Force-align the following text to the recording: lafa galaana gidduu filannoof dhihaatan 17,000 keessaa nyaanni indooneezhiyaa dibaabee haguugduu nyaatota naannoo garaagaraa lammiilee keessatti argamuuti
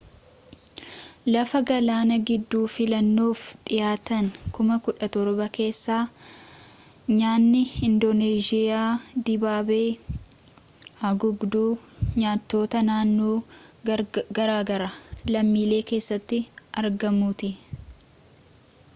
lafa 1.33 1.59
galaana 1.69 2.15
gidduu 2.29 2.61
filannoof 2.75 3.41
dhihaatan 3.67 4.29
17,000 4.59 5.49
keessaa 5.57 5.99
nyaanni 7.19 7.61
indooneezhiyaa 7.89 8.87
dibaabee 9.29 9.85
haguugduu 11.03 11.69
nyaatota 12.23 12.83
naannoo 12.89 13.37
garaagaraa 14.39 14.91
lammiilee 15.37 15.83
keessatti 15.93 16.41
argamuuti 16.85 17.53